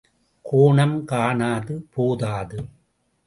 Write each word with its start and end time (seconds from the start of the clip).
கோணம், 0.41 1.05
காணாது, 1.05 1.87
போதாது. 1.89 2.65